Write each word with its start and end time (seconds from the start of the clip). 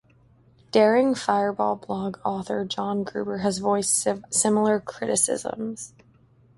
Daring 0.71 1.13
Fireball 1.13 1.75
blog 1.75 2.17
author 2.25 2.65
John 2.65 3.03
Gruber 3.03 3.37
has 3.37 3.59
voiced 3.59 4.07
similar 4.31 4.79
criticisms. 4.79 5.93